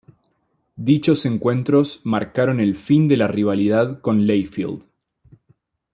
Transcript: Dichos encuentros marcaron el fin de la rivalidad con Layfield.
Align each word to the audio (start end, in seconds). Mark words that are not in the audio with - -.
Dichos 0.77 1.27
encuentros 1.27 2.01
marcaron 2.05 2.59
el 2.59 2.75
fin 2.75 3.07
de 3.07 3.17
la 3.17 3.27
rivalidad 3.27 3.99
con 4.01 4.25
Layfield. 4.25 4.83